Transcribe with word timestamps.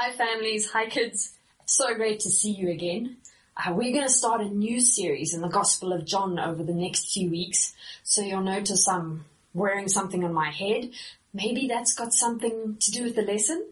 Hi 0.00 0.12
families, 0.12 0.70
hi 0.70 0.86
kids. 0.86 1.32
So 1.66 1.92
great 1.92 2.20
to 2.20 2.30
see 2.30 2.52
you 2.52 2.70
again. 2.70 3.16
Uh, 3.56 3.72
we're 3.72 3.92
going 3.92 4.06
to 4.06 4.08
start 4.08 4.40
a 4.40 4.48
new 4.48 4.80
series 4.80 5.34
in 5.34 5.40
the 5.40 5.48
Gospel 5.48 5.92
of 5.92 6.06
John 6.06 6.38
over 6.38 6.62
the 6.62 6.72
next 6.72 7.12
few 7.12 7.28
weeks. 7.28 7.74
So 8.04 8.22
you'll 8.22 8.42
notice 8.42 8.86
I'm 8.86 9.24
wearing 9.54 9.88
something 9.88 10.22
on 10.22 10.32
my 10.32 10.52
head. 10.52 10.90
Maybe 11.34 11.66
that's 11.66 11.96
got 11.96 12.12
something 12.12 12.76
to 12.78 12.90
do 12.92 13.02
with 13.02 13.16
the 13.16 13.22
lesson. 13.22 13.66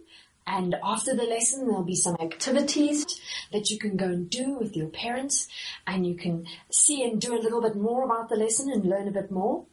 And 0.48 0.74
after 0.82 1.14
the 1.14 1.22
lesson, 1.22 1.68
there'll 1.68 1.84
be 1.84 1.94
some 1.94 2.16
activities 2.20 3.06
that 3.52 3.70
you 3.70 3.78
can 3.78 3.96
go 3.96 4.06
and 4.06 4.28
do 4.28 4.58
with 4.58 4.76
your 4.76 4.88
parents 4.88 5.46
and 5.86 6.04
you 6.04 6.16
can 6.16 6.48
see 6.72 7.04
and 7.04 7.20
do 7.20 7.36
a 7.36 7.40
little 7.40 7.62
bit 7.62 7.76
more 7.76 8.02
about 8.02 8.30
the 8.30 8.36
lesson 8.36 8.68
and 8.72 8.84
learn 8.84 9.06
a 9.06 9.12
bit 9.12 9.30
more. 9.30 9.66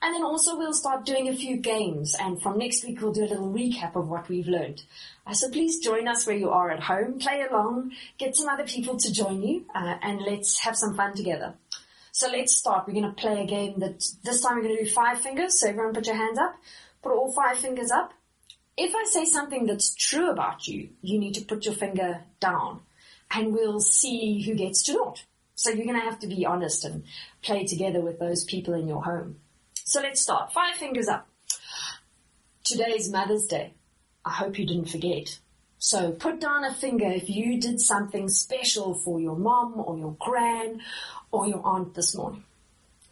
And 0.00 0.14
then 0.14 0.22
also 0.22 0.56
we'll 0.56 0.72
start 0.72 1.04
doing 1.04 1.28
a 1.28 1.34
few 1.34 1.56
games 1.56 2.14
and 2.20 2.40
from 2.40 2.58
next 2.58 2.84
week 2.84 3.00
we'll 3.00 3.12
do 3.12 3.24
a 3.24 3.32
little 3.32 3.52
recap 3.52 3.96
of 3.96 4.08
what 4.08 4.28
we've 4.28 4.46
learned. 4.46 4.82
Uh, 5.26 5.34
so 5.34 5.50
please 5.50 5.80
join 5.80 6.06
us 6.06 6.26
where 6.26 6.36
you 6.36 6.50
are 6.50 6.70
at 6.70 6.84
home, 6.84 7.18
play 7.18 7.44
along, 7.48 7.90
get 8.16 8.36
some 8.36 8.48
other 8.48 8.64
people 8.64 8.96
to 8.96 9.12
join 9.12 9.42
you, 9.42 9.64
uh, 9.74 9.96
and 10.00 10.20
let's 10.22 10.60
have 10.60 10.76
some 10.76 10.94
fun 10.94 11.16
together. 11.16 11.54
So 12.12 12.28
let's 12.30 12.54
start. 12.54 12.86
We're 12.86 12.94
going 12.94 13.12
to 13.12 13.20
play 13.20 13.42
a 13.42 13.46
game 13.46 13.80
that 13.80 14.04
this 14.22 14.40
time 14.40 14.56
we're 14.56 14.62
going 14.62 14.76
to 14.78 14.84
do 14.84 14.90
five 14.90 15.20
fingers. 15.20 15.60
So 15.60 15.68
everyone 15.68 15.94
put 15.94 16.06
your 16.06 16.16
hands 16.16 16.38
up. 16.38 16.56
Put 17.02 17.12
all 17.12 17.32
five 17.32 17.58
fingers 17.58 17.90
up. 17.90 18.12
If 18.76 18.94
I 18.94 19.04
say 19.04 19.24
something 19.24 19.66
that's 19.66 19.94
true 19.94 20.30
about 20.30 20.68
you, 20.68 20.90
you 21.02 21.18
need 21.18 21.34
to 21.34 21.44
put 21.44 21.64
your 21.64 21.74
finger 21.74 22.22
down 22.40 22.80
and 23.32 23.52
we'll 23.52 23.80
see 23.80 24.42
who 24.42 24.54
gets 24.54 24.82
to 24.84 24.94
not. 24.94 25.24
So 25.54 25.70
you're 25.70 25.86
going 25.86 25.98
to 25.98 26.04
have 26.04 26.20
to 26.20 26.28
be 26.28 26.46
honest 26.46 26.84
and 26.84 27.04
play 27.42 27.64
together 27.66 28.00
with 28.00 28.20
those 28.20 28.44
people 28.44 28.74
in 28.74 28.86
your 28.86 29.02
home. 29.02 29.36
So 29.88 30.02
let's 30.02 30.20
start. 30.20 30.52
Five 30.52 30.74
fingers 30.74 31.08
up. 31.08 31.26
Today 32.62 32.90
is 32.90 33.10
Mother's 33.10 33.46
Day. 33.46 33.72
I 34.22 34.32
hope 34.32 34.58
you 34.58 34.66
didn't 34.66 34.90
forget. 34.90 35.38
So 35.78 36.10
put 36.10 36.42
down 36.42 36.62
a 36.62 36.74
finger 36.74 37.06
if 37.06 37.30
you 37.30 37.58
did 37.58 37.80
something 37.80 38.28
special 38.28 38.92
for 38.92 39.18
your 39.18 39.34
mom 39.34 39.80
or 39.80 39.96
your 39.96 40.14
gran 40.20 40.82
or 41.30 41.48
your 41.48 41.62
aunt 41.64 41.94
this 41.94 42.14
morning. 42.14 42.44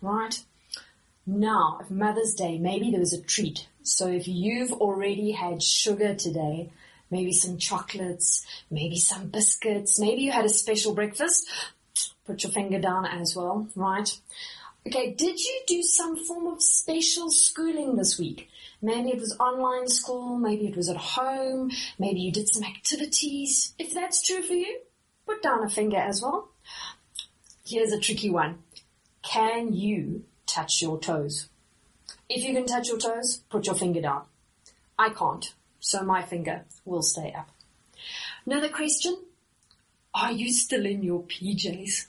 Right? 0.03 0.39
Now, 1.25 1.79
if 1.81 1.91
Mother's 1.91 2.35
Day, 2.35 2.59
maybe 2.59 2.91
there 2.91 3.01
was 3.01 3.15
a 3.15 3.23
treat. 3.23 3.69
So 3.83 4.09
if 4.09 4.29
you've 4.29 4.73
already 4.73 5.31
had 5.31 5.63
sugar 5.63 6.15
today, 6.15 6.69
maybe 7.11 7.33
some 7.33 7.57
chocolates, 7.57 8.45
maybe 8.71 8.99
some 8.99 9.29
biscuits, 9.29 9.99
maybe 9.99 10.21
you 10.21 10.31
had 10.31 10.45
a 10.45 10.51
special 10.51 10.95
breakfast, 10.95 11.49
put 12.27 12.43
your 12.43 12.53
finger 12.53 12.79
down 12.79 13.07
as 13.07 13.35
well, 13.35 13.67
right? 13.75 14.15
Okay, 14.87 15.11
did 15.11 15.41
you 15.41 15.63
do 15.67 15.83
some 15.83 16.17
form 16.17 16.47
of 16.47 16.63
special 16.63 17.29
schooling 17.29 17.97
this 17.97 18.21
week? 18.21 18.49
Maybe 18.81 19.09
it 19.09 19.19
was 19.19 19.37
online 19.41 19.89
school, 19.89 20.37
maybe 20.37 20.69
it 20.69 20.77
was 20.77 20.89
at 20.89 20.97
home, 20.97 21.73
maybe 21.99 22.21
you 22.21 22.31
did 22.31 22.49
some 22.49 22.63
activities. 22.63 23.75
If 23.81 23.93
that's 23.93 24.25
true 24.25 24.43
for 24.43 24.53
you, 24.53 24.79
put 25.27 25.43
down 25.43 25.65
a 25.65 25.69
finger 25.69 25.97
as 25.97 26.23
well. 26.23 26.51
Here's 27.67 27.91
a 27.91 27.99
tricky 27.99 28.31
one. 28.31 28.59
Can 29.25 29.73
you 29.73 30.23
touch 30.47 30.81
your 30.81 31.01
toes? 31.01 31.49
If 32.29 32.45
you 32.45 32.55
can 32.55 32.67
touch 32.67 32.87
your 32.87 32.99
toes, 32.99 33.39
put 33.51 33.67
your 33.67 33.75
finger 33.75 34.01
down. 34.01 34.23
I 34.97 35.09
can't, 35.09 35.53
so 35.81 36.05
my 36.05 36.23
finger 36.23 36.65
will 36.85 37.03
stay 37.03 37.35
up. 37.37 37.49
Another 38.45 38.69
question. 38.69 39.17
Are 40.15 40.31
you 40.31 40.53
still 40.53 40.87
in 40.87 41.03
your 41.03 41.25
PJs? 41.25 42.07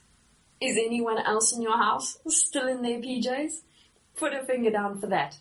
Is 0.60 0.78
anyone 0.78 1.20
else 1.20 1.54
in 1.54 1.62
your 1.62 1.78
house 1.78 2.18
still 2.28 2.68
in 2.68 2.82
their 2.82 3.00
PJs? 3.00 3.62
Put 4.16 4.34
a 4.34 4.44
finger 4.44 4.72
down 4.72 5.00
for 5.00 5.08
that. 5.08 5.38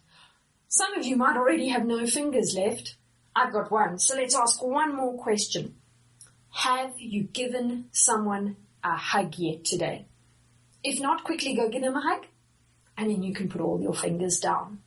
Some 0.69 0.95
of 0.95 1.06
you 1.06 1.17
might 1.17 1.36
already 1.36 1.69
have 1.69 1.86
no 1.86 2.06
fingers 2.06 2.55
left. 2.55 2.97
I've 3.34 3.53
got 3.53 3.70
one. 3.70 3.98
So 3.98 4.14
let's 4.14 4.36
ask 4.36 4.62
one 4.62 4.95
more 4.95 5.17
question. 5.17 5.77
Have 6.50 6.95
you 6.98 7.25
given 7.25 7.86
someone 7.92 8.56
a 8.84 8.97
hug 8.97 9.34
yet 9.39 9.64
today? 9.64 10.06
If 10.84 11.00
not, 11.00 11.25
quickly 11.25 11.55
go 11.55 11.69
give 11.69 11.83
them 11.83 11.97
a 11.97 12.01
hug 12.01 12.27
and 12.96 13.11
then 13.11 13.23
you 13.23 13.35
can 13.35 13.48
put 13.48 13.61
all 13.61 13.80
your 13.80 13.95
fingers 13.95 14.39
down. 14.39 14.80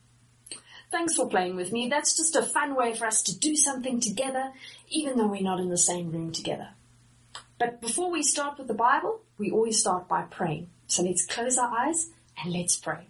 Thanks 0.90 1.14
for 1.14 1.28
playing 1.28 1.54
with 1.54 1.70
me. 1.70 1.88
That's 1.88 2.16
just 2.16 2.34
a 2.34 2.42
fun 2.42 2.74
way 2.74 2.94
for 2.94 3.06
us 3.06 3.22
to 3.24 3.38
do 3.38 3.54
something 3.54 4.00
together, 4.00 4.52
even 4.88 5.16
though 5.16 5.28
we're 5.28 5.42
not 5.42 5.60
in 5.60 5.68
the 5.68 5.78
same 5.78 6.10
room 6.10 6.32
together. 6.32 6.70
But 7.60 7.82
before 7.82 8.10
we 8.10 8.22
start 8.22 8.56
with 8.56 8.68
the 8.68 8.74
Bible, 8.74 9.20
we 9.36 9.50
always 9.50 9.78
start 9.78 10.08
by 10.08 10.22
praying. 10.22 10.70
So 10.86 11.02
let's 11.02 11.26
close 11.26 11.58
our 11.58 11.70
eyes 11.70 12.08
and 12.42 12.54
let's 12.54 12.78
pray. 12.78 13.08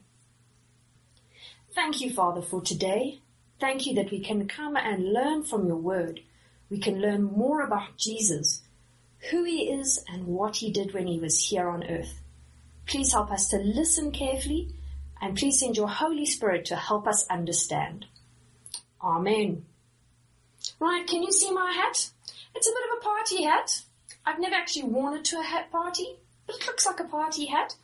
Thank 1.72 2.00
you, 2.00 2.12
Father, 2.12 2.43
for 2.43 2.60
today. 2.60 3.21
Thank 3.60 3.87
you 3.87 3.94
that 3.94 4.10
we 4.10 4.19
can 4.19 4.49
come 4.49 4.77
and 4.77 5.12
learn 5.12 5.44
from 5.44 5.69
your 5.69 5.77
word. 5.77 6.22
We 6.69 6.81
can 6.81 7.00
learn 7.00 7.22
more 7.22 7.60
about 7.60 7.97
Jesus, 7.97 8.62
who 9.31 9.44
he 9.44 9.71
is 9.71 10.05
and 10.09 10.27
what 10.27 10.56
he 10.56 10.72
did 10.72 10.94
when 10.94 11.06
he 11.06 11.21
was 11.21 11.44
here 11.44 11.69
on 11.69 11.84
earth. 11.84 12.21
Please 12.87 13.12
help 13.12 13.31
us 13.31 13.47
to 13.50 13.59
listen 13.59 14.10
carefully 14.10 14.75
and 15.21 15.37
please 15.37 15.60
send 15.60 15.77
your 15.77 15.89
Holy 15.89 16.27
Spirit 16.27 16.65
to 16.66 16.77
help 16.77 17.06
us 17.06 17.25
understand. 17.28 18.06
Amen. 19.00 19.65
Right, 20.81 21.06
can 21.06 21.22
you 21.22 21.31
see 21.31 21.53
my 21.53 21.71
hat? 21.71 22.10
It's 22.56 22.69
a 22.69 22.72
bit 22.72 22.91
of 22.91 22.99
a 22.99 23.05
party 23.05 23.44
hat. 23.44 23.83
I've 24.25 24.41
never 24.41 24.55
actually 24.55 24.85
worn 24.85 25.15
it 25.15 25.25
to 25.27 25.41
a 25.41 25.43
hat 25.43 25.71
party, 25.71 26.17
but 26.47 26.57
it 26.57 26.67
looks 26.67 26.87
like 26.87 27.01
a 27.01 27.05
party 27.05 27.47
hat. 27.47 27.77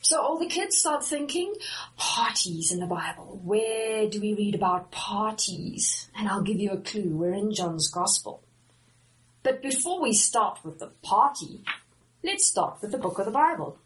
So 0.00 0.20
all 0.20 0.38
the 0.38 0.46
kids 0.46 0.76
start 0.76 1.04
thinking, 1.04 1.54
parties 1.96 2.70
in 2.70 2.80
the 2.80 2.86
Bible. 2.86 3.40
Where 3.42 4.08
do 4.08 4.20
we 4.20 4.34
read 4.34 4.54
about 4.54 4.90
parties? 4.90 6.08
And 6.16 6.28
I'll 6.28 6.42
give 6.42 6.60
you 6.60 6.70
a 6.70 6.76
clue. 6.76 7.16
We're 7.16 7.34
in 7.34 7.52
John's 7.52 7.88
Gospel. 7.88 8.42
But 9.42 9.62
before 9.62 10.00
we 10.00 10.12
start 10.12 10.60
with 10.64 10.78
the 10.78 10.92
party, 11.02 11.62
let's 12.22 12.46
start 12.46 12.78
with 12.80 12.92
the 12.92 12.98
book 12.98 13.18
of 13.18 13.26
the 13.26 13.32
Bible. 13.32 13.78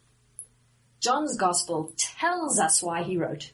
John's 0.99 1.35
Gospel 1.37 1.91
tells 1.97 2.59
us 2.59 2.83
why 2.83 3.01
he 3.01 3.17
wrote. 3.17 3.51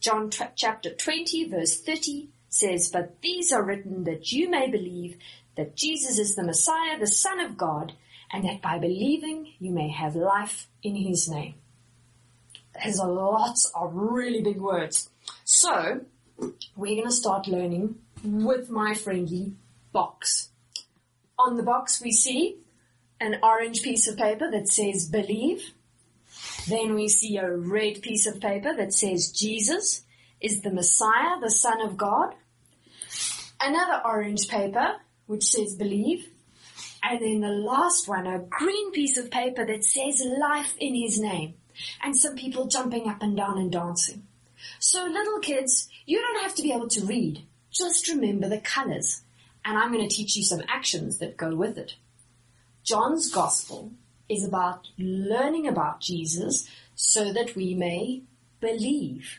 John 0.00 0.28
t- 0.28 0.44
chapter 0.54 0.90
20 0.90 1.48
verse 1.48 1.80
30 1.80 2.28
says, 2.50 2.90
But 2.92 3.22
these 3.22 3.52
are 3.52 3.62
written 3.62 4.04
that 4.04 4.32
you 4.32 4.50
may 4.50 4.70
believe 4.70 5.16
that 5.56 5.76
Jesus 5.76 6.18
is 6.18 6.34
the 6.34 6.44
Messiah, 6.44 6.98
the 6.98 7.06
Son 7.06 7.40
of 7.40 7.56
God, 7.56 7.92
and 8.32 8.44
that 8.44 8.62
by 8.62 8.78
believing 8.78 9.52
you 9.58 9.72
may 9.72 9.88
have 9.88 10.14
life 10.14 10.68
in 10.82 10.96
His 10.96 11.28
name. 11.28 11.54
There's 12.82 12.98
a 12.98 13.06
lot 13.06 13.56
of 13.74 13.92
really 13.94 14.42
big 14.42 14.58
words. 14.58 15.10
So, 15.44 16.00
we're 16.76 16.96
going 16.96 17.08
to 17.08 17.12
start 17.12 17.48
learning 17.48 17.96
with 18.22 18.70
my 18.70 18.94
friendly 18.94 19.54
box. 19.92 20.50
On 21.38 21.56
the 21.56 21.62
box 21.62 22.00
we 22.02 22.12
see 22.12 22.58
an 23.20 23.38
orange 23.42 23.82
piece 23.82 24.08
of 24.08 24.16
paper 24.16 24.50
that 24.50 24.68
says 24.68 25.08
believe. 25.08 25.72
Then 26.68 26.94
we 26.94 27.08
see 27.08 27.36
a 27.36 27.50
red 27.50 28.02
piece 28.02 28.26
of 28.26 28.40
paper 28.40 28.74
that 28.76 28.92
says 28.92 29.30
Jesus 29.30 30.02
is 30.40 30.62
the 30.62 30.70
Messiah, 30.70 31.38
the 31.40 31.50
Son 31.50 31.80
of 31.82 31.96
God. 31.96 32.34
Another 33.60 34.00
orange 34.04 34.48
paper 34.48 34.96
which 35.30 35.44
says 35.44 35.76
believe. 35.76 36.28
And 37.04 37.22
then 37.22 37.40
the 37.40 37.48
last 37.48 38.08
one, 38.08 38.26
a 38.26 38.40
green 38.40 38.90
piece 38.90 39.16
of 39.16 39.30
paper 39.30 39.64
that 39.64 39.84
says 39.84 40.26
life 40.26 40.74
in 40.78 40.96
his 40.96 41.20
name. 41.20 41.54
And 42.02 42.16
some 42.16 42.34
people 42.34 42.66
jumping 42.66 43.08
up 43.08 43.22
and 43.22 43.36
down 43.36 43.56
and 43.56 43.70
dancing. 43.70 44.24
So 44.80 45.04
little 45.04 45.38
kids, 45.38 45.88
you 46.04 46.20
don't 46.20 46.42
have 46.42 46.56
to 46.56 46.62
be 46.62 46.72
able 46.72 46.88
to 46.88 47.06
read. 47.06 47.44
Just 47.70 48.08
remember 48.08 48.48
the 48.48 48.58
colors. 48.58 49.22
And 49.64 49.78
I'm 49.78 49.92
going 49.92 50.06
to 50.06 50.14
teach 50.14 50.34
you 50.34 50.42
some 50.42 50.62
actions 50.68 51.18
that 51.18 51.36
go 51.36 51.54
with 51.54 51.78
it. 51.78 51.94
John's 52.82 53.30
gospel 53.30 53.92
is 54.28 54.44
about 54.44 54.88
learning 54.98 55.68
about 55.68 56.00
Jesus 56.00 56.68
so 56.96 57.32
that 57.32 57.54
we 57.54 57.74
may 57.74 58.22
believe. 58.60 59.38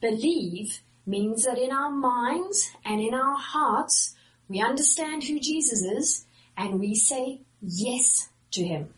Believe 0.00 0.80
means 1.04 1.44
that 1.44 1.58
in 1.58 1.70
our 1.70 1.90
minds 1.90 2.70
and 2.82 2.98
in 3.00 3.12
our 3.12 3.36
hearts, 3.36 4.14
we 4.52 4.60
understand 4.60 5.24
who 5.24 5.40
Jesus 5.40 5.82
is 5.82 6.26
and 6.56 6.78
we 6.78 6.94
say 6.94 7.40
yes 7.62 8.28
to 8.50 8.62
him. 8.62 8.92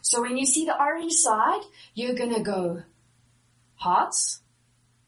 So 0.00 0.22
when 0.22 0.36
you 0.36 0.46
see 0.46 0.64
the 0.64 0.80
orange 0.80 1.14
side, 1.14 1.62
you're 1.94 2.14
gonna 2.14 2.42
go 2.42 2.84
hearts, 3.74 4.40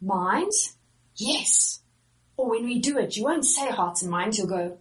minds, 0.00 0.76
yes. 1.14 1.80
Or 2.36 2.50
when 2.50 2.64
we 2.64 2.80
do 2.80 2.98
it, 2.98 3.16
you 3.16 3.22
won't 3.22 3.44
say 3.44 3.70
hearts 3.70 4.02
and 4.02 4.10
minds, 4.10 4.38
you'll 4.38 4.48
go 4.48 4.78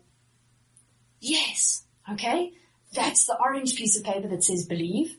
yes. 1.19 1.83
Okay? 2.12 2.54
That's 2.94 3.27
the 3.27 3.38
orange 3.39 3.75
piece 3.75 3.95
of 3.95 4.04
paper 4.04 4.27
that 4.27 4.44
says 4.44 4.66
believe. 4.66 5.16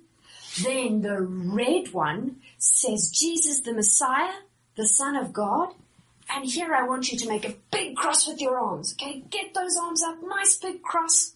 Then 0.64 1.03
the 1.03 1.20
red 1.20 1.93
one 1.93 2.37
says 2.58 3.12
Jesus 3.12 3.61
the 3.61 3.73
Messiah, 3.73 4.32
the 4.76 4.88
Son 4.88 5.14
of 5.14 5.32
God, 5.32 5.75
and 6.31 6.45
here 6.45 6.75
I 6.75 6.87
want 6.87 7.11
you 7.11 7.19
to 7.19 7.29
make 7.29 7.49
a 7.49 7.55
big 7.71 7.97
cross 7.97 8.27
with 8.27 8.41
your 8.41 8.59
arms. 8.59 8.95
Okay, 8.95 9.25
get 9.31 9.55
those 9.55 9.77
arms 9.77 10.03
up, 10.03 10.19
nice 10.23 10.57
big 10.57 10.83
cross. 10.83 11.35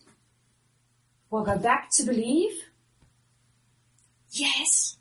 We'll 1.30 1.44
go 1.44 1.56
back 1.58 1.90
to 1.92 2.04
believe. 2.04 2.52
Yes. 4.30 4.96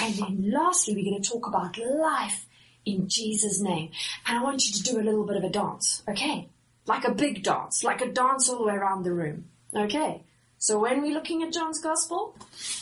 And 0.00 0.14
then 0.14 0.50
lastly, 0.50 0.94
we're 0.94 1.10
going 1.10 1.22
to 1.22 1.28
talk 1.28 1.46
about 1.46 1.78
life 1.78 2.46
in 2.84 3.08
Jesus' 3.08 3.60
name. 3.60 3.90
And 4.26 4.38
I 4.38 4.42
want 4.42 4.66
you 4.66 4.74
to 4.74 4.82
do 4.82 5.00
a 5.00 5.02
little 5.02 5.24
bit 5.24 5.36
of 5.36 5.44
a 5.44 5.50
dance. 5.50 6.02
Okay. 6.08 6.48
Like 6.86 7.04
a 7.04 7.12
big 7.12 7.42
dance, 7.42 7.84
like 7.84 8.00
a 8.00 8.10
dance 8.10 8.48
all 8.48 8.58
the 8.58 8.64
way 8.64 8.74
around 8.74 9.02
the 9.04 9.12
room. 9.12 9.46
Okay. 9.74 10.22
So 10.58 10.80
when 10.80 11.02
we're 11.02 11.14
looking 11.14 11.42
at 11.42 11.52
John's 11.52 11.80
Gospel, 11.80 12.34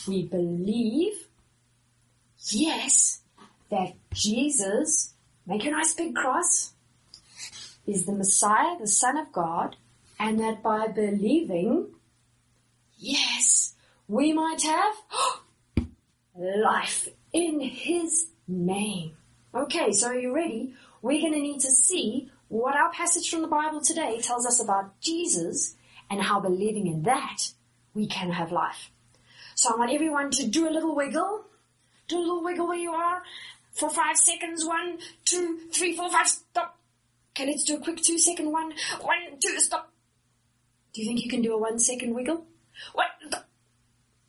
we 0.07 0.23
believe, 0.23 1.27
yes, 2.49 3.21
that 3.69 3.93
Jesus, 4.13 5.13
make 5.47 5.65
a 5.65 5.71
nice 5.71 5.93
big 5.93 6.13
cross, 6.13 6.73
is 7.87 8.05
the 8.05 8.11
Messiah, 8.11 8.77
the 8.77 8.87
Son 8.87 9.17
of 9.17 9.31
God, 9.31 9.77
and 10.19 10.39
that 10.39 10.61
by 10.61 10.87
believing, 10.87 11.87
yes, 12.97 13.75
we 14.07 14.33
might 14.33 14.61
have 14.63 14.95
life 16.35 17.07
in 17.31 17.61
His 17.61 18.27
name. 18.47 19.13
Okay, 19.55 19.93
so 19.93 20.07
are 20.07 20.19
you 20.19 20.35
ready? 20.35 20.73
We're 21.01 21.21
going 21.21 21.33
to 21.33 21.39
need 21.39 21.61
to 21.61 21.71
see 21.71 22.29
what 22.49 22.75
our 22.75 22.91
passage 22.91 23.29
from 23.29 23.41
the 23.41 23.47
Bible 23.47 23.81
today 23.81 24.19
tells 24.21 24.45
us 24.45 24.61
about 24.61 24.99
Jesus 24.99 25.75
and 26.09 26.21
how 26.21 26.39
believing 26.39 26.87
in 26.87 27.03
that 27.03 27.51
we 27.93 28.07
can 28.07 28.31
have 28.31 28.51
life. 28.51 28.91
So 29.55 29.73
I 29.73 29.77
want 29.77 29.91
everyone 29.91 30.31
to 30.31 30.47
do 30.47 30.67
a 30.67 30.71
little 30.71 30.95
wiggle. 30.95 31.45
Do 32.07 32.17
a 32.17 32.19
little 32.19 32.43
wiggle 32.43 32.67
where 32.67 32.77
you 32.77 32.91
are 32.91 33.23
for 33.77 33.89
five 33.89 34.17
seconds. 34.17 34.65
One, 34.65 34.97
two, 35.25 35.59
three, 35.71 35.95
four, 35.95 36.11
five, 36.11 36.27
stop. 36.27 36.79
Okay, 37.31 37.45
let's 37.45 37.63
do 37.63 37.77
a 37.77 37.79
quick 37.79 38.01
two 38.01 38.17
second 38.17 38.51
one. 38.51 38.73
One, 39.01 39.39
two, 39.39 39.59
stop. 39.59 39.91
Do 40.93 41.01
you 41.01 41.07
think 41.07 41.23
you 41.23 41.29
can 41.29 41.41
do 41.41 41.53
a 41.53 41.57
one 41.57 41.79
second 41.79 42.13
wiggle? 42.13 42.45
Stop. 43.27 43.47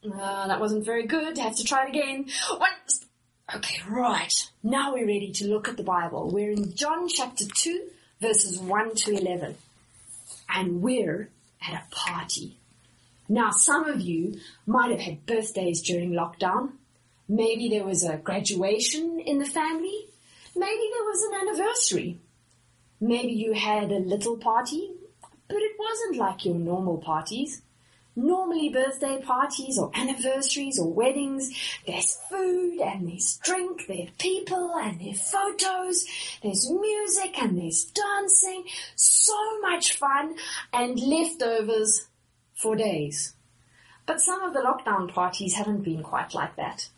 Uh, 0.04 0.46
that 0.46 0.60
wasn't 0.60 0.84
very 0.84 1.06
good. 1.06 1.38
Have 1.38 1.56
to 1.56 1.64
try 1.64 1.84
it 1.84 1.90
again. 1.90 2.26
One. 2.56 2.70
Okay, 3.54 3.80
right. 3.88 4.50
Now 4.62 4.92
we're 4.92 5.06
ready 5.06 5.32
to 5.32 5.48
look 5.48 5.68
at 5.68 5.76
the 5.78 5.82
Bible. 5.82 6.30
We're 6.30 6.50
in 6.50 6.74
John 6.74 7.08
chapter 7.08 7.44
2, 7.46 7.88
verses 8.20 8.58
1 8.58 8.94
to 8.94 9.16
11. 9.16 9.56
And 10.50 10.82
we're 10.82 11.30
at 11.66 11.82
a 11.82 11.94
party. 11.94 12.58
Now, 13.28 13.50
some 13.50 13.86
of 13.86 14.00
you 14.00 14.38
might 14.66 14.90
have 14.90 15.00
had 15.00 15.26
birthdays 15.26 15.82
during 15.82 16.12
lockdown. 16.12 16.72
Maybe 17.28 17.68
there 17.68 17.84
was 17.84 18.04
a 18.04 18.16
graduation 18.16 19.20
in 19.20 19.38
the 19.38 19.44
family. 19.44 20.06
Maybe 20.56 20.90
there 20.92 21.04
was 21.04 21.22
an 21.24 21.48
anniversary. 21.48 22.18
Maybe 23.00 23.32
you 23.32 23.52
had 23.52 23.92
a 23.92 23.98
little 23.98 24.38
party, 24.38 24.92
but 25.46 25.58
it 25.58 25.72
wasn't 25.78 26.16
like 26.16 26.46
your 26.46 26.54
normal 26.54 26.96
parties. 26.96 27.60
Normally 28.16 28.70
birthday 28.70 29.20
parties 29.22 29.78
or 29.78 29.90
anniversaries 29.94 30.78
or 30.78 30.90
weddings, 30.90 31.52
there's 31.86 32.16
food 32.28 32.80
and 32.80 33.08
there's 33.08 33.38
drink, 33.44 33.84
there's 33.86 34.10
people 34.18 34.74
and 34.76 34.98
there's 34.98 35.30
photos, 35.30 36.04
there's 36.42 36.68
music 36.68 37.40
and 37.40 37.58
there's 37.60 37.84
dancing, 37.84 38.64
so 38.96 39.60
much 39.60 39.92
fun 39.92 40.34
and 40.72 40.98
leftovers 40.98 42.08
for 42.54 42.74
days. 42.74 43.34
But 44.06 44.20
some 44.20 44.42
of 44.42 44.54
the 44.54 44.60
lockdown 44.60 45.12
parties 45.12 45.54
haven't 45.54 45.82
been 45.82 46.02
quite 46.02 46.34
like 46.34 46.56
that. 46.56 46.88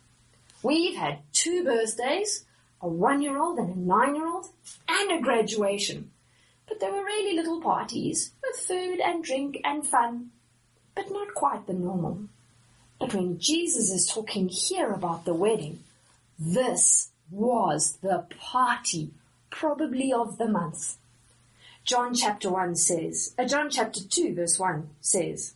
We've 0.63 0.95
had 0.95 1.19
two 1.33 1.63
birthdays, 1.63 2.45
a 2.81 2.87
one-year-old 2.87 3.57
and 3.57 3.75
a 3.75 3.79
nine-year-old, 3.79 4.47
and 4.87 5.11
a 5.11 5.21
graduation. 5.21 6.11
But 6.67 6.79
they 6.79 6.89
were 6.89 7.03
really 7.03 7.35
little 7.35 7.61
parties 7.61 8.31
with 8.43 8.59
food 8.59 8.99
and 8.99 9.23
drink 9.23 9.59
and 9.63 9.85
fun 9.85 10.31
but 10.95 11.11
not 11.11 11.33
quite 11.33 11.67
the 11.67 11.73
normal. 11.73 12.25
But 12.99 13.13
when 13.13 13.39
Jesus 13.39 13.89
is 13.91 14.05
talking 14.05 14.49
here 14.49 14.91
about 14.91 15.25
the 15.25 15.33
wedding, 15.33 15.83
this 16.37 17.09
was 17.29 17.97
the 18.01 18.25
party, 18.39 19.11
probably 19.49 20.13
of 20.13 20.37
the 20.37 20.47
month. 20.47 20.97
John 21.83 22.13
chapter 22.13 22.49
1 22.49 22.75
says, 22.75 23.33
uh, 23.39 23.45
John 23.45 23.69
chapter 23.69 24.01
2 24.07 24.35
verse 24.35 24.59
1 24.59 24.89
says, 24.99 25.55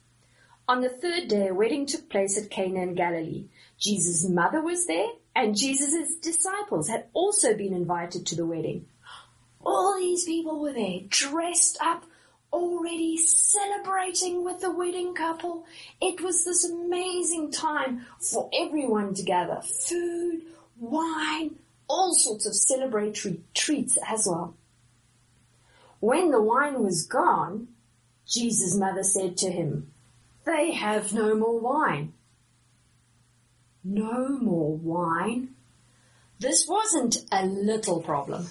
On 0.67 0.81
the 0.81 0.89
third 0.89 1.27
day 1.27 1.49
a 1.49 1.53
wedding 1.53 1.85
took 1.85 2.09
place 2.09 2.37
at 2.37 2.49
Cana 2.49 2.81
in 2.81 2.95
Galilee. 2.95 3.45
Jesus' 3.77 4.27
mother 4.27 4.61
was 4.61 4.87
there 4.87 5.09
and 5.35 5.57
Jesus' 5.57 6.15
disciples 6.15 6.87
had 6.87 7.05
also 7.13 7.55
been 7.55 7.73
invited 7.73 8.25
to 8.27 8.35
the 8.35 8.45
wedding. 8.45 8.85
All 9.65 9.97
these 9.97 10.25
people 10.25 10.59
were 10.59 10.73
there, 10.73 10.99
dressed 11.09 11.77
up 11.81 12.05
already 12.53 13.17
celebrating 13.17 14.45
with 14.45 14.61
the 14.61 14.71
wedding 14.71 15.13
couple. 15.13 15.65
It 16.01 16.21
was 16.21 16.45
this 16.45 16.63
amazing 16.63 17.51
time 17.51 18.05
for 18.19 18.49
everyone 18.57 19.13
to 19.15 19.23
gather. 19.23 19.61
Food, 19.61 20.43
wine, 20.79 21.55
all 21.89 22.13
sorts 22.13 22.45
of 22.45 22.53
celebratory 22.53 23.41
treats 23.53 23.97
as 24.07 24.25
well. 24.25 24.55
When 25.99 26.31
the 26.31 26.41
wine 26.41 26.81
was 26.81 27.05
gone, 27.05 27.67
Jesus' 28.25 28.77
mother 28.77 29.03
said 29.03 29.37
to 29.37 29.51
him, 29.51 29.91
They 30.45 30.71
have 30.71 31.13
no 31.13 31.35
more 31.35 31.59
wine. 31.59 32.13
No 33.87 34.39
more 34.39 34.75
wine? 34.75 35.49
This 36.39 36.65
wasn't 36.67 37.17
a 37.31 37.45
little 37.45 38.01
problem. 38.01 38.47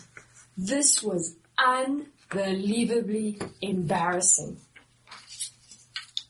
This 0.56 1.02
was 1.02 1.34
unbelievably 1.58 3.40
embarrassing. 3.60 4.58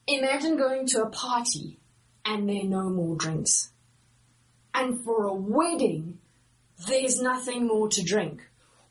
Imagine 0.07 0.57
going 0.57 0.87
to 0.87 1.03
a 1.03 1.11
party 1.11 1.79
and 2.25 2.49
there 2.49 2.63
are 2.63 2.65
no 2.65 2.89
more 2.89 3.15
drinks. 3.17 3.69
And 4.73 5.05
for 5.05 5.25
a 5.25 5.35
wedding, 5.35 6.19
there's 6.89 7.21
nothing 7.21 7.67
more 7.67 7.91
to 7.91 8.03
drink. 8.03 8.41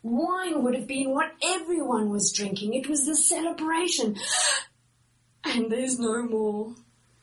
Wine 0.04 0.62
would 0.62 0.76
have 0.76 0.86
been 0.86 1.10
what 1.10 1.32
everyone 1.42 2.08
was 2.08 2.32
drinking. 2.32 2.74
It 2.74 2.88
was 2.88 3.04
the 3.04 3.16
celebration. 3.16 4.16
And 5.46 5.70
there's 5.70 5.98
no 5.98 6.22
more. 6.22 6.74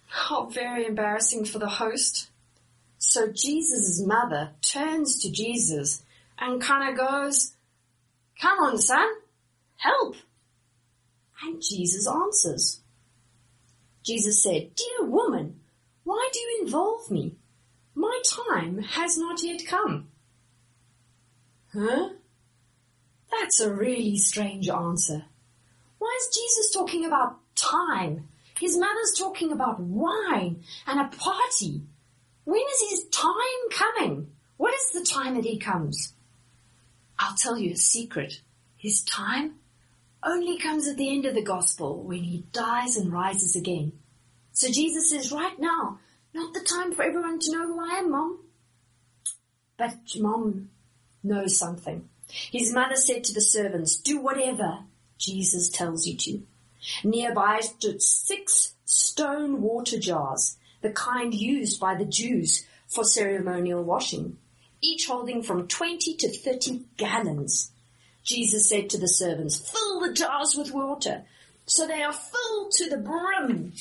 How 0.07 0.45
very 0.45 0.85
embarrassing 0.85 1.45
for 1.45 1.57
the 1.57 1.69
host. 1.69 2.30
So 3.03 3.31
Jesus' 3.33 4.00
mother 4.06 4.51
turns 4.62 5.19
to 5.24 5.31
Jesus 5.31 6.03
and 6.38 6.62
kind 6.62 6.88
of 6.88 6.95
goes, 6.95 7.53
come 8.39 8.59
on 8.59 8.77
son, 8.77 9.09
Help! 9.77 10.15
And 11.44 11.59
Jesus 11.59 12.07
answers. 12.07 12.81
Jesus 14.03 14.44
said, 14.44 14.75
Dear 14.75 15.09
woman, 15.09 15.62
why 16.03 16.30
do 16.31 16.39
you 16.39 16.62
involve 16.63 17.09
me? 17.09 17.38
My 17.95 18.21
time 18.24 18.83
has 18.83 19.18
not 19.18 19.42
yet 19.42 19.65
come. 19.68 20.09
Huh? 21.74 22.09
That's 23.31 23.59
a 23.59 23.74
really 23.74 24.18
strange 24.18 24.69
answer. 24.69 25.25
Why 25.98 26.19
is 26.21 26.36
Jesus 26.36 26.71
talking 26.71 27.03
about 27.03 27.39
time? 27.56 28.27
His 28.59 28.77
mother's 28.77 29.15
talking 29.18 29.51
about 29.51 29.80
wine 29.80 30.63
and 30.86 31.00
a 31.00 31.17
party. 31.17 31.81
When 32.43 32.62
is 32.62 32.89
his 32.89 33.10
time 33.10 33.69
coming? 33.71 34.31
What 34.57 34.74
is 34.74 34.91
the 34.91 35.05
time 35.05 35.36
that 35.36 35.45
he 35.45 35.57
comes? 35.57 36.13
I'll 37.19 37.36
tell 37.36 37.57
you 37.57 37.74
a 37.74 37.77
secret. 37.77 38.41
His 38.77 39.03
time 39.03 39.55
only 40.24 40.57
comes 40.57 40.88
at 40.88 40.98
the 40.98 41.10
end 41.10 41.25
of 41.25 41.36
the 41.36 41.43
gospel 41.43 42.03
when 42.03 42.24
he 42.24 42.45
dies 42.51 42.98
and 42.98 43.12
rises 43.12 43.55
again. 43.55 43.93
So 44.53 44.71
Jesus 44.71 45.10
says, 45.10 45.31
right 45.31 45.60
now, 45.60 46.00
not 46.33 46.53
the 46.53 46.62
time 46.62 46.93
for 46.93 47.03
everyone 47.03 47.39
to 47.39 47.51
know 47.51 47.67
who 47.67 47.79
I 47.79 48.00
am, 48.00 48.12
Mom. 48.12 48.39
But 49.77 49.95
Mom 50.17 50.69
knows 51.24 51.57
something. 51.57 52.07
His 52.27 52.74
mother 52.74 52.95
said 52.95 53.24
to 53.25 53.33
the 53.33 53.41
servants, 53.41 53.98
do 53.98 54.19
whatever 54.19 54.79
Jesus 55.17 55.69
tells 55.69 56.05
you 56.07 56.17
to. 56.17 56.43
Nearby 57.03 57.60
stood 57.60 58.01
six 58.01 58.74
stone 58.86 59.62
water 59.62 60.00
jars, 60.00 60.57
the 60.81 60.91
kind 60.91 61.33
used 61.33 61.79
by 61.79 61.95
the 61.95 62.05
Jews 62.05 62.65
for 62.88 63.03
ceremonial 63.03 63.83
washing, 63.83 64.38
each 64.81 65.07
holding 65.07 65.43
from 65.43 65.67
20 65.67 66.15
to 66.15 66.29
30 66.29 66.85
gallons. 66.97 67.71
Jesus 68.23 68.69
said 68.69 68.89
to 68.89 68.97
the 68.97 69.07
servants, 69.07 69.59
fill 69.59 70.00
the 70.01 70.13
jars 70.13 70.55
with 70.55 70.73
water. 70.73 71.23
So 71.65 71.88
they 71.88 72.01
are 72.03 72.13
filled 72.13 72.71
to 72.73 72.89
the 72.89 72.97
brim. 72.97 73.73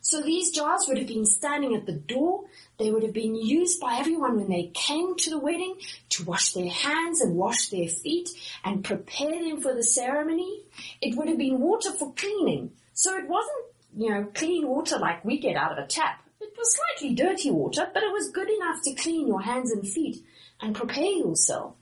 So 0.00 0.20
these 0.20 0.50
jars 0.50 0.84
would 0.86 0.98
have 0.98 1.06
been 1.06 1.24
standing 1.24 1.74
at 1.74 1.86
the 1.86 1.92
door. 1.94 2.44
They 2.78 2.90
would 2.90 3.02
have 3.02 3.14
been 3.14 3.34
used 3.34 3.80
by 3.80 3.96
everyone 3.96 4.36
when 4.36 4.50
they 4.50 4.70
came 4.74 5.16
to 5.16 5.30
the 5.30 5.38
wedding 5.38 5.76
to 6.10 6.24
wash 6.24 6.52
their 6.52 6.68
hands 6.68 7.22
and 7.22 7.34
wash 7.34 7.70
their 7.70 7.88
feet 7.88 8.28
and 8.62 8.84
prepare 8.84 9.42
them 9.42 9.62
for 9.62 9.74
the 9.74 9.82
ceremony. 9.82 10.64
It 11.00 11.16
would 11.16 11.28
have 11.28 11.38
been 11.38 11.60
water 11.60 11.92
for 11.92 12.12
cleaning. 12.12 12.72
So 12.92 13.16
it 13.16 13.26
wasn't, 13.26 13.61
you 13.96 14.10
know, 14.10 14.24
clean 14.34 14.66
water 14.66 14.98
like 14.98 15.24
we 15.24 15.38
get 15.38 15.56
out 15.56 15.72
of 15.72 15.84
a 15.84 15.86
tap. 15.86 16.26
It 16.40 16.52
was 16.56 16.74
slightly 16.74 17.14
dirty 17.14 17.50
water, 17.50 17.88
but 17.92 18.02
it 18.02 18.12
was 18.12 18.30
good 18.30 18.50
enough 18.50 18.82
to 18.84 18.94
clean 18.94 19.26
your 19.26 19.42
hands 19.42 19.70
and 19.70 19.86
feet 19.86 20.24
and 20.60 20.74
prepare 20.74 21.04
yourself. 21.04 21.74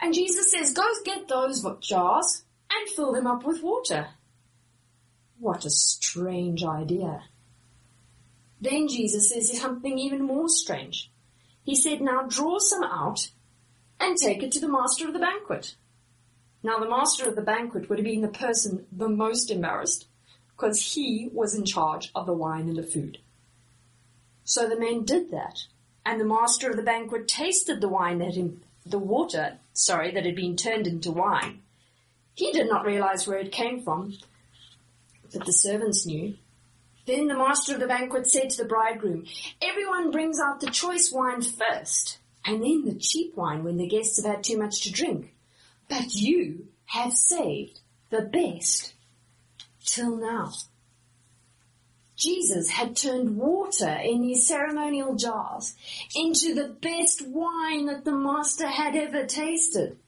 And 0.00 0.14
Jesus 0.14 0.50
says, 0.50 0.72
go 0.72 0.84
get 1.04 1.28
those 1.28 1.64
jars 1.80 2.44
and 2.70 2.88
fill 2.90 3.12
them 3.12 3.26
up 3.26 3.44
with 3.44 3.62
water. 3.62 4.08
What 5.38 5.64
a 5.64 5.70
strange 5.70 6.64
idea. 6.64 7.22
Then 8.60 8.88
Jesus 8.88 9.30
says 9.30 9.58
something 9.60 9.98
even 9.98 10.22
more 10.22 10.48
strange. 10.48 11.10
He 11.62 11.74
said, 11.74 12.00
now 12.00 12.22
draw 12.22 12.58
some 12.58 12.84
out 12.84 13.30
and 14.00 14.16
take 14.16 14.42
it 14.42 14.52
to 14.52 14.60
the 14.60 14.68
master 14.68 15.06
of 15.06 15.12
the 15.12 15.18
banquet. 15.18 15.76
Now 16.62 16.78
the 16.78 16.88
master 16.88 17.28
of 17.28 17.36
the 17.36 17.42
banquet 17.42 17.88
would 17.88 17.98
have 17.98 18.06
been 18.06 18.22
the 18.22 18.28
person 18.28 18.86
the 18.90 19.08
most 19.08 19.50
embarrassed 19.50 20.06
because 20.56 20.94
he 20.94 21.28
was 21.32 21.54
in 21.54 21.64
charge 21.64 22.10
of 22.14 22.26
the 22.26 22.32
wine 22.32 22.68
and 22.68 22.76
the 22.76 22.82
food. 22.82 23.18
So 24.44 24.68
the 24.68 24.78
men 24.78 25.04
did 25.04 25.30
that 25.30 25.66
and 26.06 26.20
the 26.20 26.24
master 26.24 26.70
of 26.70 26.76
the 26.76 26.82
banquet 26.82 27.28
tasted 27.28 27.80
the 27.80 27.88
wine 27.88 28.18
that 28.18 28.36
in, 28.36 28.60
the 28.84 28.98
water, 28.98 29.58
sorry, 29.72 30.10
that 30.12 30.26
had 30.26 30.36
been 30.36 30.56
turned 30.56 30.86
into 30.86 31.10
wine. 31.10 31.62
He 32.34 32.52
did 32.52 32.68
not 32.68 32.84
realize 32.84 33.26
where 33.26 33.38
it 33.38 33.52
came 33.52 33.82
from, 33.82 34.18
but 35.32 35.46
the 35.46 35.52
servants 35.52 36.04
knew. 36.04 36.36
Then 37.06 37.28
the 37.28 37.36
master 37.36 37.74
of 37.74 37.80
the 37.80 37.86
banquet 37.86 38.30
said 38.30 38.50
to 38.50 38.62
the 38.62 38.68
bridegroom, 38.68 39.26
everyone 39.62 40.10
brings 40.10 40.38
out 40.40 40.60
the 40.60 40.70
choice 40.70 41.10
wine 41.12 41.42
first, 41.42 42.18
and 42.44 42.62
then 42.62 42.84
the 42.84 42.94
cheap 42.98 43.36
wine 43.36 43.64
when 43.64 43.76
the 43.76 43.86
guests 43.86 44.22
have 44.22 44.30
had 44.30 44.44
too 44.44 44.58
much 44.58 44.82
to 44.82 44.92
drink. 44.92 45.34
But 45.88 46.14
you 46.14 46.68
have 46.86 47.12
saved 47.12 47.80
the 48.10 48.22
best 48.22 48.94
till 49.84 50.16
now. 50.16 50.52
Jesus 52.16 52.70
had 52.70 52.96
turned 52.96 53.36
water 53.36 53.90
in 54.02 54.22
these 54.22 54.46
ceremonial 54.46 55.16
jars 55.16 55.74
into 56.14 56.54
the 56.54 56.68
best 56.68 57.26
wine 57.26 57.86
that 57.86 58.04
the 58.04 58.12
master 58.12 58.68
had 58.68 58.94
ever 58.94 59.26
tasted. 59.26 59.98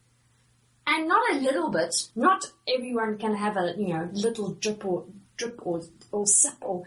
And 0.87 1.09
not 1.09 1.33
a 1.33 1.41
little 1.41 1.71
bit, 1.71 2.09
not 2.15 2.53
everyone 2.73 3.19
can 3.19 3.35
have 3.35 3.57
a, 3.57 3.75
you 3.77 3.89
know, 3.89 4.09
little 4.13 4.53
drip 4.53 4.85
or, 4.85 5.07
drip 5.37 5.67
or, 5.67 5.83
or 6.13 6.27
sip 6.27 6.55
or 6.61 6.85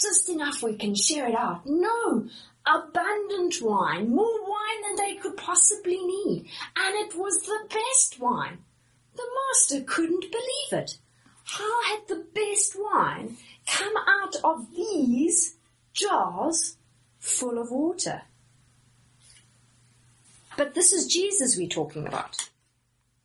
just 0.00 0.30
enough 0.30 0.62
we 0.62 0.76
can 0.76 0.94
share 0.94 1.28
it 1.28 1.34
out. 1.34 1.66
No, 1.66 2.26
abundant 2.66 3.56
wine, 3.60 4.08
more 4.08 4.42
wine 4.42 4.82
than 4.82 4.96
they 4.96 5.16
could 5.16 5.36
possibly 5.36 5.98
need. 5.98 6.46
And 6.74 7.06
it 7.06 7.14
was 7.14 7.42
the 7.42 7.68
best 7.68 8.18
wine. 8.18 8.58
The 9.14 9.28
master 9.52 9.84
couldn't 9.84 10.22
believe 10.32 10.82
it. 10.82 10.98
How 11.44 11.82
had 11.84 12.08
the 12.08 12.24
best 12.34 12.76
wine 12.78 13.36
come 13.66 13.94
out 13.96 14.36
of 14.42 14.74
these 14.74 15.56
jars 15.92 16.76
full 17.18 17.58
of 17.58 17.70
water? 17.70 18.22
But 20.56 20.74
this 20.74 20.92
is 20.92 21.06
Jesus 21.06 21.56
we're 21.56 21.68
talking 21.68 22.06
about. 22.06 22.48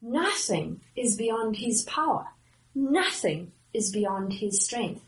Nothing 0.01 0.81
is 0.95 1.15
beyond 1.15 1.57
his 1.57 1.83
power. 1.83 2.27
Nothing 2.73 3.51
is 3.73 3.91
beyond 3.91 4.33
his 4.33 4.63
strength. 4.63 5.01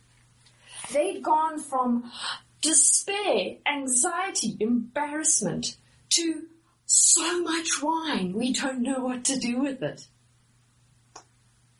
They'd 0.91 1.24
gone 1.24 1.60
from 1.60 2.12
despair, 2.62 3.58
anxiety, 3.65 4.58
embarrassment 4.60 5.77
to 6.10 6.44
so 6.86 7.41
much 7.41 7.82
wine 7.82 8.34
we 8.34 8.51
don't 8.53 8.82
know 8.82 9.00
what 9.00 9.24
to 9.25 9.39
do 9.39 9.60
with 9.60 9.82
it. 9.82 10.08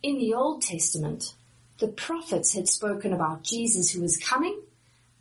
In 0.04 0.18
the 0.18 0.34
Old 0.34 0.64
Testament, 0.64 1.36
the 1.78 1.88
prophets 1.88 2.54
had 2.54 2.68
spoken 2.68 3.14
about 3.14 3.44
Jesus 3.44 3.92
who 3.92 4.02
was 4.02 4.18
coming 4.18 4.62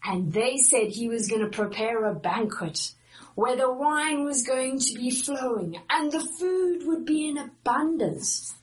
and 0.02 0.32
they 0.32 0.56
said 0.56 0.88
he 0.88 1.08
was 1.08 1.28
going 1.28 1.42
to 1.42 1.48
prepare 1.48 2.04
a 2.06 2.14
banquet 2.14 2.92
where 3.34 3.56
the 3.56 3.70
wine 3.72 4.24
was 4.24 4.42
going 4.42 4.78
to 4.78 4.94
be 4.94 5.10
flowing 5.10 5.76
and 5.90 6.10
the 6.10 6.20
food 6.20 6.86
would 6.86 7.04
be 7.04 7.28
in 7.28 7.36
abundance. 7.36 8.54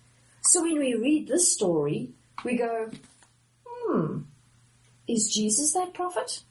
So 0.42 0.64
when 0.64 0.80
we 0.80 0.96
read 0.96 1.28
this 1.28 1.54
story, 1.54 2.12
we 2.44 2.58
go, 2.58 2.90
hmm, 3.66 4.22
is 5.08 5.32
Jesus 5.32 5.74
that 5.74 5.94
prophet? 5.94 6.44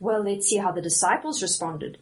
Well, 0.00 0.24
let's 0.24 0.48
see 0.48 0.56
how 0.56 0.72
the 0.72 0.82
disciples 0.82 1.42
responded. 1.42 1.98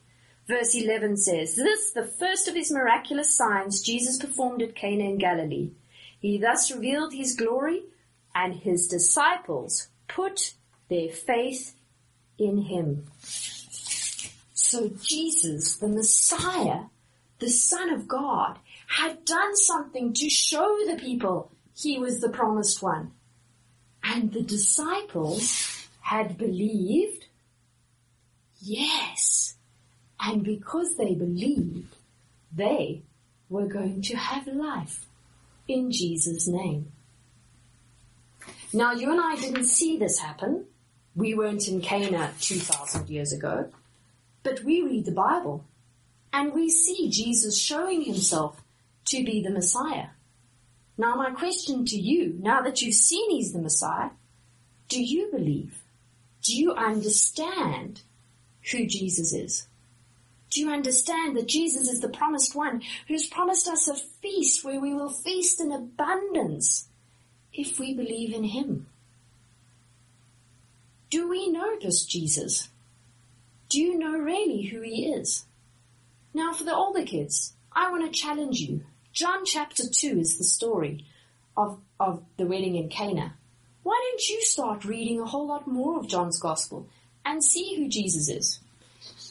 Verse 0.48 0.74
11 0.74 1.18
says, 1.18 1.56
This, 1.56 1.92
the 1.92 2.04
first 2.04 2.48
of 2.48 2.54
his 2.54 2.72
miraculous 2.72 3.34
signs 3.34 3.82
Jesus 3.82 4.18
performed 4.18 4.62
at 4.62 4.74
Cana 4.74 5.04
in 5.04 5.18
Galilee. 5.18 5.72
He 6.24 6.38
thus 6.38 6.72
revealed 6.72 7.12
his 7.12 7.36
glory 7.36 7.82
and 8.34 8.54
his 8.54 8.88
disciples 8.88 9.88
put 10.08 10.54
their 10.88 11.10
faith 11.10 11.74
in 12.38 12.62
him. 12.62 13.04
So 14.54 14.88
Jesus, 15.02 15.76
the 15.76 15.88
Messiah, 15.88 16.84
the 17.40 17.50
Son 17.50 17.90
of 17.90 18.08
God, 18.08 18.58
had 18.86 19.26
done 19.26 19.54
something 19.54 20.14
to 20.14 20.30
show 20.30 20.78
the 20.86 20.96
people 20.96 21.52
he 21.76 21.98
was 21.98 22.20
the 22.20 22.30
promised 22.30 22.82
one. 22.82 23.12
And 24.02 24.32
the 24.32 24.42
disciples 24.42 25.86
had 26.00 26.38
believed, 26.38 27.26
yes. 28.62 29.56
And 30.18 30.42
because 30.42 30.96
they 30.96 31.14
believed, 31.14 31.96
they 32.50 33.02
were 33.50 33.66
going 33.66 34.00
to 34.00 34.16
have 34.16 34.46
life 34.46 35.04
in 35.66 35.90
Jesus' 35.90 36.46
name. 36.46 36.92
Now 38.72 38.92
you 38.92 39.10
and 39.10 39.20
I 39.20 39.36
didn't 39.36 39.64
see 39.64 39.96
this 39.96 40.18
happen. 40.18 40.66
We 41.14 41.34
weren't 41.34 41.68
in 41.68 41.80
Cana 41.80 42.32
2,000 42.40 43.08
years 43.08 43.32
ago. 43.32 43.70
But 44.42 44.64
we 44.64 44.82
read 44.82 45.04
the 45.04 45.12
Bible 45.12 45.64
and 46.32 46.52
we 46.52 46.68
see 46.68 47.08
Jesus 47.08 47.56
showing 47.56 48.02
himself 48.02 48.62
to 49.06 49.24
be 49.24 49.40
the 49.40 49.50
Messiah. 49.50 50.08
Now 50.98 51.14
my 51.14 51.30
question 51.30 51.84
to 51.86 51.96
you, 51.96 52.36
now 52.40 52.62
that 52.62 52.82
you've 52.82 52.94
seen 52.94 53.30
he's 53.30 53.52
the 53.52 53.60
Messiah, 53.60 54.10
do 54.88 55.02
you 55.02 55.30
believe? 55.30 55.82
Do 56.42 56.54
you 56.56 56.72
understand 56.72 58.02
who 58.70 58.86
Jesus 58.86 59.32
is? 59.32 59.66
Do 60.54 60.60
you 60.60 60.70
understand 60.70 61.36
that 61.36 61.48
Jesus 61.48 61.88
is 61.88 61.98
the 61.98 62.08
promised 62.08 62.54
one 62.54 62.80
who's 63.08 63.26
promised 63.26 63.66
us 63.66 63.88
a 63.88 63.96
feast 63.96 64.64
where 64.64 64.78
we 64.78 64.94
will 64.94 65.10
feast 65.10 65.60
in 65.60 65.72
abundance 65.72 66.88
if 67.52 67.80
we 67.80 67.92
believe 67.92 68.32
in 68.32 68.44
him? 68.44 68.86
Do 71.10 71.28
we 71.28 71.50
know 71.50 71.76
this 71.80 72.04
Jesus? 72.04 72.68
Do 73.68 73.80
you 73.80 73.98
know 73.98 74.16
really 74.16 74.62
who 74.62 74.80
he 74.82 75.12
is? 75.12 75.44
Now 76.32 76.52
for 76.52 76.62
the 76.62 76.74
older 76.74 77.02
kids, 77.02 77.54
I 77.72 77.90
want 77.90 78.04
to 78.04 78.20
challenge 78.20 78.60
you. 78.60 78.84
John 79.12 79.44
chapter 79.44 79.82
2 79.90 80.20
is 80.20 80.38
the 80.38 80.44
story 80.44 81.04
of, 81.56 81.80
of 81.98 82.22
the 82.36 82.46
wedding 82.46 82.76
in 82.76 82.88
Cana. 82.88 83.34
Why 83.82 84.00
don't 84.08 84.28
you 84.28 84.40
start 84.42 84.84
reading 84.84 85.20
a 85.20 85.26
whole 85.26 85.48
lot 85.48 85.66
more 85.66 85.98
of 85.98 86.06
John's 86.06 86.38
gospel 86.38 86.88
and 87.24 87.42
see 87.42 87.74
who 87.76 87.88
Jesus 87.88 88.28
is? 88.28 88.60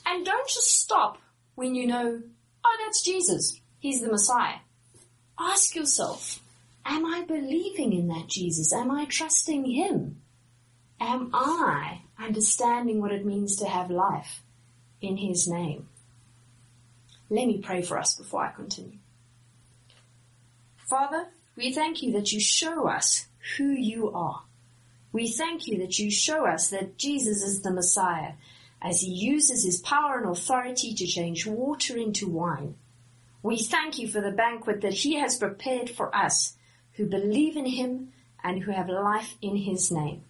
And 0.06 0.26
don't 0.26 0.48
just 0.48 0.80
stop 0.80 1.18
when 1.56 1.76
you 1.76 1.88
know, 1.88 2.22
oh, 2.66 2.78
that's 2.84 3.04
Jesus. 3.04 3.60
He's 3.80 4.02
the 4.02 4.12
Messiah. 4.12 4.60
Ask 5.40 5.76
yourself, 5.76 6.40
am 6.86 7.06
I 7.06 7.24
believing 7.28 7.94
in 7.94 8.08
that 8.10 8.28
Jesus? 8.28 8.74
Am 8.74 8.92
I 8.92 9.06
trusting 9.06 9.66
him? 9.66 10.22
Am 11.00 11.32
I 11.34 12.02
understanding 12.18 13.02
what 13.02 13.12
it 13.12 13.26
means 13.26 13.58
to 13.58 13.68
have 13.68 13.90
life 13.90 14.42
in 15.02 15.18
his 15.18 15.48
name? 15.48 15.88
Let 17.30 17.48
me 17.48 17.58
pray 17.58 17.82
for 17.82 17.98
us 17.98 18.16
before 18.16 18.46
I 18.46 18.52
continue. 18.52 19.00
Father, 20.78 21.28
we 21.56 21.74
thank 21.74 22.04
you 22.04 22.12
that 22.14 22.32
you 22.32 22.40
show 22.40 22.88
us 22.88 23.28
who 23.58 23.72
you 23.72 24.12
are. 24.12 24.44
We 25.12 25.32
thank 25.32 25.68
you 25.68 25.80
that 25.80 26.00
you 26.00 26.10
show 26.12 26.46
us 26.46 26.70
that 26.70 26.98
Jesus 26.98 27.44
is 27.44 27.62
the 27.62 27.72
Messiah 27.72 28.34
as 28.84 29.00
he 29.00 29.10
uses 29.10 29.64
his 29.64 29.80
power 29.80 30.18
and 30.18 30.30
authority 30.30 30.94
to 30.94 31.08
change 31.08 31.48
water 31.48 31.98
into 31.98 32.28
wine. 32.28 32.76
We 33.42 33.58
thank 33.58 33.98
you 33.98 34.08
for 34.08 34.22
the 34.22 34.32
banquet 34.32 34.82
that 34.82 34.94
he 34.94 35.16
has 35.16 35.38
prepared 35.38 35.90
for 35.90 36.14
us 36.16 36.56
who 36.94 37.06
believe 37.06 37.56
in 37.56 37.66
him 37.66 38.12
and 38.44 38.62
who 38.62 38.72
have 38.72 38.90
life 38.90 39.36
in 39.42 39.56
his 39.56 39.90
name. 39.90 40.24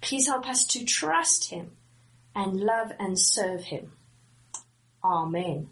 Please 0.00 0.26
help 0.26 0.48
us 0.48 0.64
to 0.64 0.84
trust 0.84 1.50
him 1.50 1.72
and 2.34 2.60
love 2.60 2.92
and 2.98 3.18
serve 3.18 3.64
him. 3.64 3.92
Amen. 5.04 5.68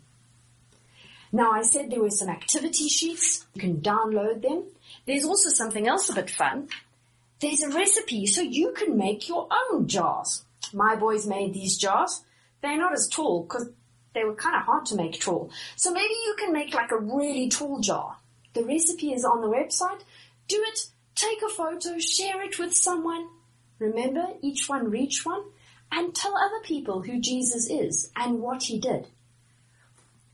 Now 1.32 1.52
I 1.52 1.62
said 1.62 1.90
there 1.90 2.02
were 2.02 2.10
some 2.10 2.28
activity 2.28 2.88
sheets. 2.88 3.46
You 3.54 3.60
can 3.60 3.80
download 3.80 4.42
them. 4.42 4.64
There's 5.06 5.24
also 5.24 5.50
something 5.50 5.86
else 5.86 6.08
a 6.08 6.14
bit 6.14 6.30
fun. 6.30 6.68
There's 7.40 7.62
a 7.62 7.70
recipe 7.70 8.26
so 8.26 8.40
you 8.40 8.72
can 8.72 8.96
make 8.96 9.28
your 9.28 9.48
own 9.70 9.86
jars. 9.86 10.44
My 10.72 10.96
boys 10.96 11.26
made 11.26 11.54
these 11.54 11.76
jars. 11.76 12.22
They're 12.60 12.76
not 12.76 12.92
as 12.92 13.08
tall 13.08 13.42
because 13.42 13.70
they 14.14 14.24
were 14.24 14.34
kind 14.34 14.56
of 14.56 14.62
hard 14.62 14.86
to 14.86 14.96
make 14.96 15.20
tall. 15.20 15.50
So 15.76 15.92
maybe 15.92 16.14
you 16.26 16.34
can 16.38 16.52
make 16.52 16.74
like 16.74 16.90
a 16.90 16.98
really 16.98 17.48
tall 17.48 17.80
jar. 17.80 18.16
The 18.54 18.64
recipe 18.64 19.12
is 19.12 19.24
on 19.24 19.40
the 19.40 19.48
website. 19.48 20.00
Do 20.48 20.64
it, 20.66 20.88
take 21.14 21.40
a 21.42 21.48
photo, 21.48 21.98
share 21.98 22.42
it 22.42 22.58
with 22.58 22.74
someone. 22.74 23.28
Remember, 23.78 24.26
each 24.42 24.68
one 24.68 24.90
reach 24.90 25.24
one 25.24 25.44
and 25.92 26.14
tell 26.14 26.36
other 26.36 26.60
people 26.64 27.02
who 27.02 27.20
Jesus 27.20 27.68
is 27.70 28.10
and 28.16 28.40
what 28.40 28.64
he 28.64 28.78
did. 28.78 29.06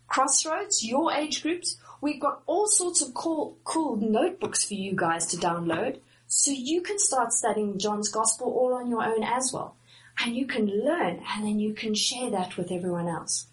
Crossroads, 0.08 0.84
your 0.84 1.12
age 1.12 1.42
groups, 1.42 1.76
we've 2.00 2.20
got 2.20 2.42
all 2.46 2.66
sorts 2.66 3.02
of 3.02 3.14
cool, 3.14 3.58
cool 3.64 3.96
notebooks 3.96 4.64
for 4.64 4.74
you 4.74 4.94
guys 4.94 5.26
to 5.26 5.36
download 5.36 5.98
so 6.26 6.50
you 6.50 6.80
can 6.82 6.98
start 6.98 7.32
studying 7.32 7.78
John's 7.78 8.08
gospel 8.08 8.48
all 8.48 8.74
on 8.74 8.88
your 8.88 9.04
own 9.04 9.22
as 9.22 9.52
well. 9.52 9.76
And 10.18 10.36
you 10.36 10.46
can 10.46 10.66
learn 10.66 11.22
and 11.34 11.44
then 11.44 11.58
you 11.58 11.74
can 11.74 11.94
share 11.94 12.30
that 12.30 12.56
with 12.56 12.70
everyone 12.70 13.08
else. 13.08 13.46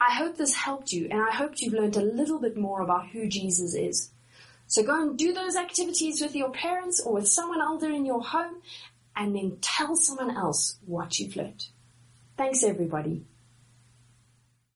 I 0.00 0.14
hope 0.14 0.36
this 0.36 0.54
helped 0.54 0.92
you 0.92 1.08
and 1.10 1.20
I 1.20 1.32
hope 1.32 1.52
you've 1.56 1.74
learned 1.74 1.96
a 1.96 2.02
little 2.02 2.40
bit 2.40 2.56
more 2.56 2.82
about 2.82 3.08
who 3.08 3.28
Jesus 3.28 3.74
is. 3.74 4.10
So 4.66 4.82
go 4.82 5.00
and 5.00 5.16
do 5.16 5.32
those 5.32 5.56
activities 5.56 6.20
with 6.20 6.34
your 6.34 6.50
parents 6.50 7.00
or 7.04 7.14
with 7.14 7.28
someone 7.28 7.62
older 7.62 7.90
in 7.90 8.04
your 8.04 8.22
home 8.22 8.62
and 9.14 9.34
then 9.34 9.58
tell 9.60 9.96
someone 9.96 10.36
else 10.36 10.76
what 10.84 11.18
you've 11.18 11.36
learned. 11.36 11.66
Thanks 12.36 12.62
everybody. 12.62 13.24